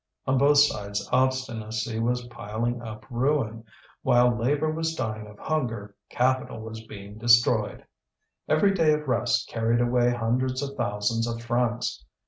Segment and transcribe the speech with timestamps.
[0.25, 3.63] On both sides obstinacy was piling up ruin:
[4.01, 7.85] while labour was dying of hunger, capital was being destroyed.
[8.49, 12.03] Every day of rest carried away hundreds of thousands of francs.